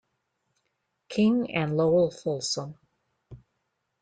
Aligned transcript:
King 1.09 1.53
and 1.53 1.77
Lowell 1.77 2.09
Fulsom. 2.09 2.73